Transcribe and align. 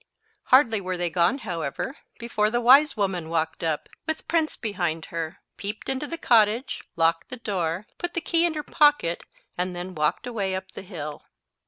Hardly 0.45 0.81
were 0.81 0.97
they 0.97 1.11
gone, 1.11 1.37
however, 1.45 1.95
before 2.17 2.49
the 2.49 2.59
wise 2.59 2.97
woman 2.97 3.29
walked 3.29 3.63
up, 3.63 3.87
with 4.07 4.27
Prince 4.27 4.55
behind 4.55 5.05
her, 5.13 5.37
peeped 5.57 5.89
into 5.89 6.07
the 6.07 6.17
cottage, 6.17 6.83
locked 6.95 7.29
the 7.29 7.37
door, 7.37 7.85
put 7.99 8.15
the 8.15 8.19
key 8.21 8.43
in 8.47 8.55
her 8.55 8.63
pocket, 8.63 9.21
and 9.59 9.75
then 9.75 9.93
walked 9.93 10.25
away 10.25 10.55
up 10.55 10.71
the 10.71 10.81
hill. 10.81 11.25